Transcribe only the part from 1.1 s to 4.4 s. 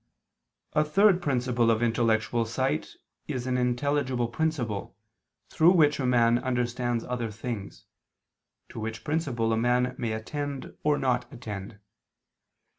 principle of intellectual sight is an intelligible